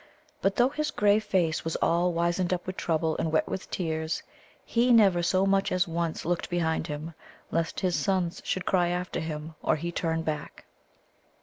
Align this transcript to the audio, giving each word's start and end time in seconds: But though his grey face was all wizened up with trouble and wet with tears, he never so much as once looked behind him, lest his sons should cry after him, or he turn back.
But 0.41 0.55
though 0.55 0.69
his 0.69 0.89
grey 0.89 1.19
face 1.19 1.63
was 1.63 1.75
all 1.75 2.11
wizened 2.11 2.51
up 2.53 2.65
with 2.65 2.75
trouble 2.75 3.15
and 3.19 3.31
wet 3.31 3.47
with 3.47 3.69
tears, 3.69 4.23
he 4.65 4.91
never 4.91 5.21
so 5.21 5.45
much 5.45 5.71
as 5.71 5.87
once 5.87 6.25
looked 6.25 6.49
behind 6.49 6.87
him, 6.87 7.13
lest 7.51 7.81
his 7.81 7.97
sons 7.99 8.41
should 8.43 8.65
cry 8.65 8.87
after 8.87 9.19
him, 9.19 9.53
or 9.61 9.75
he 9.75 9.91
turn 9.91 10.23
back. 10.23 10.65